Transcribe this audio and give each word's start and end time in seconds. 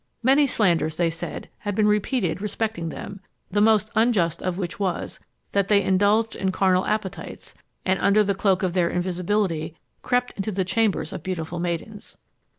Many 0.23 0.47
slanders, 0.47 0.95
they 0.97 1.11
said, 1.11 1.47
had 1.59 1.75
been 1.75 1.87
repeated 1.87 2.41
respecting 2.41 2.89
them, 2.89 3.19
the 3.51 3.61
most 3.61 3.91
unjust 3.93 4.41
of 4.41 4.57
which 4.57 4.79
was, 4.79 5.19
that 5.51 5.67
they 5.67 5.83
indulged 5.83 6.35
in 6.35 6.51
carnal 6.51 6.87
appetites, 6.87 7.53
and, 7.85 7.99
under 7.99 8.23
the 8.23 8.33
cloak 8.33 8.63
of 8.63 8.73
their 8.73 8.89
invisibility, 8.89 9.75
crept 10.01 10.31
into 10.35 10.51
the 10.51 10.65
chambers 10.65 11.13
of 11.13 11.21
beautiful 11.21 11.59
maidens. 11.59 12.17